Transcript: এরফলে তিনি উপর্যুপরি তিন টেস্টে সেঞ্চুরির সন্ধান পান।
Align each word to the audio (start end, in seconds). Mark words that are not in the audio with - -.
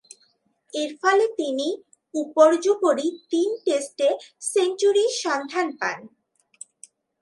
এরফলে 0.73 1.25
তিনি 1.39 1.67
উপর্যুপরি 2.13 3.07
তিন 3.31 3.49
টেস্টে 3.65 4.09
সেঞ্চুরির 4.51 5.11
সন্ধান 5.23 5.67
পান। 5.79 5.97